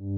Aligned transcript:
Je 0.00 0.06
le 0.06 0.08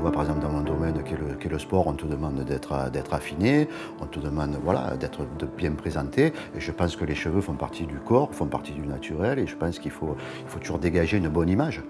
vois 0.00 0.10
par 0.10 0.22
exemple 0.22 0.40
dans 0.40 0.48
mon 0.50 0.62
domaine 0.62 1.04
qui 1.04 1.14
est 1.14 1.48
le, 1.48 1.58
sport, 1.60 1.86
on 1.86 1.92
te 1.92 2.06
demande 2.06 2.42
d'être 2.42 2.90
d'être 2.90 3.14
affiné, 3.14 3.68
on 4.00 4.06
te 4.06 4.18
demande 4.18 4.58
voilà, 4.64 4.96
d'être 4.96 5.20
de 5.38 5.46
bien 5.46 5.70
présenté. 5.74 6.32
Et 6.56 6.60
je 6.60 6.72
pense 6.72 6.96
que 6.96 7.04
les 7.04 7.14
cheveux 7.14 7.40
font 7.40 7.54
partie 7.54 7.86
du 7.86 7.98
corps, 8.00 8.34
font 8.34 8.46
partie 8.46 8.72
du 8.72 8.84
naturel, 8.84 9.38
et 9.38 9.46
je 9.46 9.54
pense 9.54 9.78
qu'il 9.78 9.92
faut, 9.92 10.16
il 10.42 10.48
faut 10.48 10.58
toujours 10.58 10.80
dégager 10.80 11.18
une 11.18 11.28
bonne 11.28 11.48
image. 11.48 11.82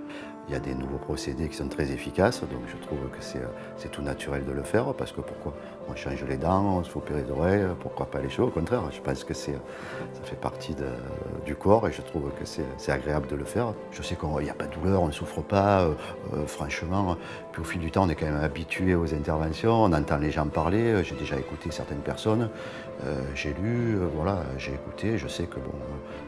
Il 0.49 0.53
y 0.53 0.57
a 0.57 0.61
des 0.61 0.75
nouveaux 0.75 0.99
procédés 0.99 1.49
qui 1.49 1.57
sont 1.57 1.69
très 1.69 1.91
efficaces, 1.91 2.41
donc 2.41 2.61
je 2.69 2.77
trouve 2.87 3.01
que 3.11 3.21
c'est 3.21 3.89
tout 3.91 4.03
naturel 4.03 4.45
de 4.45 4.53
le 4.53 4.63
faire, 4.63 4.95
parce 4.95 5.11
que 5.11 5.21
pourquoi 5.21 5.55
On 5.89 5.97
change 5.97 6.25
les 6.25 6.37
dents, 6.37 6.79
on 6.79 6.85
se 6.85 6.91
fait 6.91 6.99
opérer 6.99 7.23
les 7.23 7.31
oreilles, 7.31 7.67
pourquoi 7.81 8.07
pas 8.07 8.21
les 8.21 8.29
cheveux 8.29 8.49
Au 8.49 8.51
contraire, 8.51 8.83
je 8.93 9.01
pense 9.01 9.25
que 9.25 9.35
ça 9.35 9.53
fait 10.23 10.41
partie 10.41 10.75
du 11.45 11.55
corps 11.57 11.89
et 11.89 11.93
je 11.93 12.03
trouve 12.03 12.31
que 12.39 12.45
c'est 12.45 12.93
agréable 12.93 13.27
de 13.29 13.37
le 13.37 13.45
faire. 13.45 13.75
Je 13.91 14.03
sais 14.03 14.17
qu'il 14.17 14.29
n'y 14.45 14.51
a 14.51 14.55
pas 14.55 14.67
de 14.67 14.75
douleur, 14.75 15.03
on 15.03 15.09
ne 15.09 15.13
souffre 15.13 15.43
pas, 15.43 15.83
euh, 15.83 15.95
euh, 16.35 16.47
franchement. 16.47 17.17
Puis 17.53 17.63
au 17.63 17.65
fil 17.65 17.81
du 17.81 17.91
temps, 17.91 18.05
on 18.05 18.09
est 18.09 18.15
quand 18.15 18.27
même 18.27 18.43
habitué 18.43 18.95
aux 18.95 19.13
interventions, 19.15 19.85
on 19.85 19.93
entend 19.93 20.19
les 20.19 20.31
gens 20.31 20.47
parler, 20.47 20.93
euh, 20.93 21.03
j'ai 21.03 21.15
déjà 21.15 21.37
écouté 21.37 21.71
certaines 21.71 21.99
personnes, 21.99 22.51
j'ai 23.35 23.55
lu, 23.63 23.99
voilà, 24.15 24.43
j'ai 24.57 24.73
écouté, 24.73 25.19
je 25.19 25.29
sais 25.29 25.45
que 25.45 25.57
bon, 25.57 25.73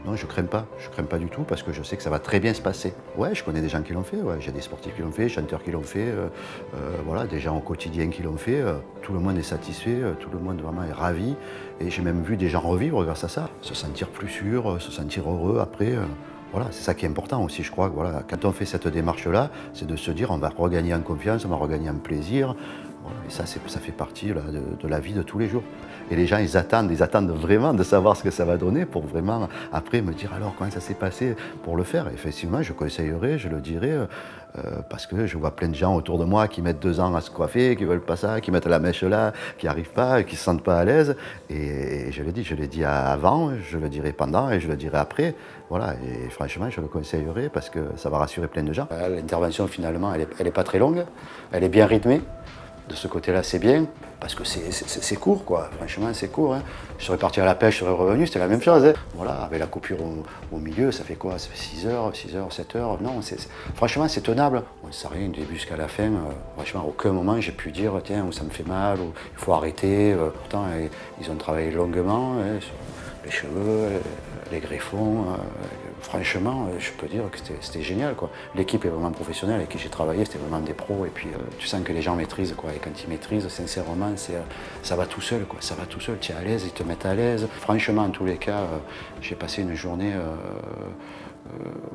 non, 0.05 0.15
je 0.15 0.25
crains 0.27 0.43
pas, 0.43 0.65
je 0.77 0.87
crains 0.89 1.03
pas 1.03 1.17
du 1.17 1.27
tout 1.27 1.41
parce 1.41 1.63
que 1.63 1.73
je 1.73 1.81
sais 1.81 1.97
que 1.97 2.03
ça 2.03 2.11
va 2.11 2.19
très 2.19 2.39
bien 2.39 2.53
se 2.53 2.61
passer. 2.61 2.93
Ouais, 3.17 3.33
je 3.33 3.43
connais 3.43 3.61
des 3.61 3.69
gens 3.69 3.81
qui 3.81 3.93
l'ont 3.93 4.03
fait, 4.03 4.08
j'ai 4.39 4.51
des 4.51 4.61
sportifs 4.61 4.95
qui 4.95 5.01
l'ont 5.01 5.11
fait, 5.11 5.29
chanteurs 5.29 5.63
qui 5.63 5.71
l'ont 5.71 5.81
fait, 5.81 6.07
euh, 6.07 6.27
euh, 6.75 6.95
voilà, 7.05 7.27
des 7.27 7.39
gens 7.39 7.57
au 7.57 7.61
quotidien 7.61 8.09
qui 8.09 8.23
l'ont 8.23 8.37
fait, 8.37 8.61
euh, 8.61 8.73
tout 9.01 9.13
le 9.13 9.19
monde 9.19 9.37
est 9.37 9.43
satisfait, 9.43 9.97
tout 10.19 10.29
le 10.31 10.39
monde 10.39 10.61
vraiment 10.61 10.83
est 10.83 10.91
ravi 10.91 11.35
et 11.79 11.89
j'ai 11.89 12.01
même 12.01 12.23
vu 12.23 12.37
des 12.37 12.49
gens 12.49 12.59
revivre 12.59 13.03
grâce 13.03 13.23
à 13.23 13.27
ça, 13.27 13.49
se 13.61 13.73
sentir 13.73 14.07
plus 14.07 14.29
sûr, 14.29 14.81
se 14.81 14.91
sentir 14.91 15.29
heureux 15.29 15.59
après. 15.59 15.93
voilà, 16.51 16.67
c'est 16.71 16.83
ça 16.83 16.93
qui 16.93 17.05
est 17.05 17.09
important 17.09 17.43
aussi, 17.43 17.63
je 17.63 17.71
crois. 17.71 17.87
Voilà, 17.87 18.23
quand 18.27 18.45
on 18.45 18.51
fait 18.51 18.65
cette 18.65 18.87
démarche-là, 18.87 19.49
c'est 19.73 19.87
de 19.87 19.95
se 19.95 20.11
dire 20.11 20.31
on 20.31 20.37
va 20.37 20.49
regagner 20.49 20.93
en 20.93 21.01
confiance, 21.01 21.45
on 21.45 21.49
va 21.49 21.55
regagner 21.55 21.89
en 21.89 21.95
plaisir. 21.95 22.55
Et 23.27 23.31
ça, 23.31 23.45
ça 23.45 23.79
fait 23.79 23.91
partie 23.91 24.27
de, 24.27 24.87
la 24.87 24.99
vie 24.99 25.13
de 25.13 25.21
tous 25.21 25.39
les 25.39 25.47
jours. 25.47 25.63
Et 26.11 26.15
les 26.15 26.25
gens, 26.25 26.37
ils 26.37 26.57
attendent, 26.57 26.91
ils 26.91 27.03
attendent 27.03 27.29
vraiment 27.29 27.73
de 27.73 27.83
savoir 27.83 28.17
ce 28.17 28.23
que 28.23 28.31
ça 28.31 28.43
va 28.45 28.57
donner 28.57 28.85
pour 28.85 29.05
vraiment, 29.05 29.47
après, 29.71 30.01
me 30.01 30.13
dire 30.13 30.33
alors 30.33 30.55
comment 30.57 30.71
ça 30.71 30.79
s'est 30.79 30.95
passé 30.95 31.35
pour 31.63 31.77
le 31.77 31.83
faire. 31.83 32.07
Effectivement, 32.13 32.61
je 32.63 32.73
conseillerais, 32.73 33.37
je 33.37 33.47
le 33.47 33.61
dirais, 33.61 34.07
euh, 34.57 34.81
parce 34.89 35.05
que 35.05 35.27
je 35.27 35.37
vois 35.37 35.55
plein 35.55 35.67
de 35.67 35.75
gens 35.75 35.95
autour 35.95 36.17
de 36.17 36.25
moi 36.25 36.47
qui 36.47 36.63
mettent 36.63 36.79
deux 36.79 36.99
ans 36.99 37.13
à 37.13 37.21
se 37.21 37.29
coiffer, 37.29 37.75
qui 37.75 37.85
veulent 37.85 38.01
pas 38.01 38.15
ça, 38.15 38.41
qui 38.41 38.49
mettent 38.49 38.65
la 38.65 38.79
mèche 38.79 39.03
là, 39.03 39.31
qui 39.59 39.67
n'arrivent 39.67 39.91
pas, 39.91 40.23
qui 40.23 40.35
se 40.35 40.43
sentent 40.43 40.63
pas 40.63 40.79
à 40.79 40.85
l'aise. 40.85 41.15
Et, 41.51 42.11
je 42.11 42.23
le 42.23 42.31
dis, 42.31 42.43
je 42.43 42.55
l'ai 42.55 42.67
dit 42.67 42.83
avant, 42.83 43.51
je 43.61 43.77
le 43.77 43.89
dirai 43.89 44.11
pendant 44.11 44.49
et 44.49 44.59
je 44.59 44.67
le 44.67 44.75
dirai 44.75 44.97
après. 44.97 45.35
Voilà, 45.69 45.93
et 46.03 46.29
franchement, 46.31 46.71
je 46.71 46.81
le 46.81 46.87
conseillerais 46.87 47.49
parce 47.49 47.69
que 47.69 47.79
ça 47.95 48.09
va 48.09 48.17
rassurer 48.17 48.47
plein 48.47 48.63
de 48.63 48.73
gens. 48.73 48.87
Euh, 48.91 49.15
L'intervention, 49.15 49.67
finalement, 49.67 50.11
elle 50.15 50.27
n'est 50.43 50.51
pas 50.51 50.63
très 50.63 50.79
longue, 50.79 51.05
elle 51.51 51.63
est 51.63 51.69
bien 51.69 51.85
rythmée. 51.85 52.21
De 52.89 52.95
ce 52.95 53.07
côté-là, 53.07 53.43
c'est 53.43 53.59
bien, 53.59 53.85
parce 54.19 54.33
que 54.33 54.43
c'est- 54.43 55.15
court, 55.15 55.45
quoi. 55.45 55.69
Franchement, 55.77 56.09
c'est 56.13 56.29
court. 56.29 56.55
hein. 56.55 56.63
Je 56.97 57.05
serais 57.05 57.19
parti 57.19 57.39
à 57.39 57.45
la 57.45 57.53
pêche, 57.53 57.75
je 57.75 57.79
serais 57.81 57.91
revenu, 57.93 58.25
c'était 58.25 58.39
la 58.39 58.47
même 58.47 58.63
chose. 58.63 58.83
hein. 58.83 58.93
Voilà, 59.13 59.33
avec 59.43 59.59
la 59.59 59.67
coupure 59.67 59.97
au, 60.51 60.57
milieu, 60.57 60.91
ça 60.91 61.03
fait 61.03 61.13
quoi? 61.13 61.37
Ça 61.37 61.49
fait 61.49 61.57
6 61.57 61.85
heures, 61.85 62.09
6 62.15 62.35
heures, 62.35 62.51
7 62.51 62.75
heures? 62.75 62.99
Non, 62.99 63.21
franchement, 63.75 64.07
c'est 64.07 64.21
tenable. 64.21 64.63
On 64.83 64.87
ne 64.87 64.91
sait 64.91 65.07
rien 65.07 65.27
du 65.29 65.39
début 65.41 65.53
jusqu'à 65.53 65.77
la 65.77 65.87
fin. 65.87 66.03
euh, 66.05 66.31
franchement, 66.55 66.81
à 66.81 66.85
aucun 66.85 67.11
moment, 67.11 67.39
j'ai 67.39 67.51
pu 67.51 67.71
dire, 67.71 67.93
tiens, 68.03 68.25
ou 68.27 68.31
ça 68.31 68.43
me 68.43 68.49
fait 68.49 68.67
mal, 68.67 68.99
ou 68.99 69.13
il 69.33 69.37
faut 69.39 69.53
arrêter. 69.53 70.13
euh. 70.13 70.29
pourtant, 70.31 70.65
ils 71.21 71.29
ont 71.29 71.35
travaillé 71.35 71.69
longuement 71.69 72.37
hein, 72.41 72.59
sur 72.59 72.73
les 73.23 73.31
cheveux, 73.31 73.89
les 74.51 74.59
greffons. 74.59 75.23
euh, 75.23 75.35
franchement, 76.01 76.67
euh, 76.69 76.79
je 76.79 76.91
peux 76.91 77.07
dire 77.07 77.23
que 77.31 77.37
c'était- 77.61 77.81
génial. 77.81 78.15
L'équipe 78.55 78.83
est 78.85 78.89
vraiment 78.89 79.11
professionnelle 79.11 79.57
avec 79.57 79.69
qui 79.69 79.77
j'ai 79.77 79.89
travaillé, 79.89 80.25
c'était 80.25 80.37
vraiment 80.39 80.59
des 80.59 80.73
pros. 80.73 81.05
Et 81.05 81.09
puis, 81.09 81.27
euh, 81.33 81.37
tu 81.57 81.67
sens 81.67 81.81
que 81.83 81.93
les 81.93 82.01
gens 82.01 82.15
maîtrisent. 82.15 82.53
Quoi. 82.57 82.71
Et 82.73 82.79
quand 82.79 82.91
ils 83.03 83.09
maîtrisent, 83.09 83.47
sincèrement, 83.47 84.11
ça 84.83 84.95
va 84.95 85.05
tout 85.05 85.21
seul. 85.21 85.45
Quoi. 85.45 85.59
Ça 85.61 85.75
va 85.75 85.85
tout 85.85 85.99
seul. 85.99 86.17
Tu 86.19 86.31
es 86.31 86.35
à 86.35 86.41
l'aise, 86.41 86.63
ils 86.65 86.71
te 86.71 86.83
mettent 86.83 87.05
à 87.05 87.13
l'aise. 87.15 87.47
Franchement, 87.59 88.03
en 88.03 88.09
tous 88.09 88.25
les 88.25 88.37
cas, 88.37 88.63
j'ai 89.21 89.35
passé 89.35 89.61
une 89.61 89.75
journée. 89.75 90.13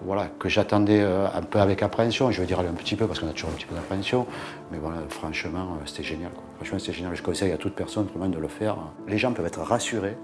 voilà, 0.04 0.26
que 0.38 0.48
j'attendais 0.48 1.03
un 1.03 1.43
peu 1.43 1.60
avec 1.60 1.82
appréhension, 1.82 2.31
je 2.32 2.41
veux 2.41 2.47
dire 2.47 2.59
un 2.60 2.64
petit 2.72 2.97
peu 2.97 3.06
parce 3.06 3.20
qu'on 3.20 3.28
a 3.28 3.32
toujours 3.32 3.50
un 3.50 3.54
petit 3.54 3.66
peu 3.66 3.75
d'appréhension, 3.75 4.26
mais 4.72 4.78
voilà, 4.78 4.97
franchement, 5.09 5.78
c'était 5.87 6.03
génial. 6.03 6.31
Franchement, 6.56 6.78
c'était 6.81 6.93
génial. 6.93 7.14
Je 7.14 7.22
conseille 7.22 7.53
à 7.53 7.56
toute 7.56 7.75
personne 7.75 8.06
vraiment 8.06 8.28
de 8.28 8.38
le 8.38 8.48
faire. 8.48 8.76
Les 9.06 9.16
gens 9.19 9.32
peuvent 9.32 9.47
être 9.47 9.60
rassurés. 9.60 10.16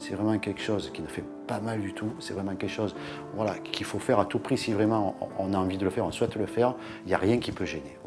C'est 0.00 0.14
vraiment 0.14 0.38
quelque 0.38 0.62
chose 0.62 0.90
qui 0.92 1.02
ne 1.02 1.06
fait 1.06 1.24
pas 1.46 1.60
mal 1.60 1.80
du 1.80 1.92
tout. 1.92 2.10
C'est 2.18 2.32
vraiment 2.32 2.56
quelque 2.56 2.72
chose 2.72 2.96
voilà, 3.34 3.58
qu'il 3.58 3.86
faut 3.86 3.98
faire 3.98 4.18
à 4.18 4.24
tout 4.24 4.38
prix. 4.38 4.58
Si 4.58 4.72
vraiment 4.72 5.14
on 5.38 5.52
a 5.52 5.58
envie 5.58 5.78
de 5.78 5.84
le 5.84 5.90
faire, 5.90 6.06
on 6.06 6.10
souhaite 6.10 6.34
le 6.36 6.46
faire, 6.46 6.74
il 7.04 7.08
n'y 7.08 7.14
a 7.14 7.18
rien 7.18 7.38
qui 7.38 7.52
peut 7.52 7.66
gêner. 7.66 7.98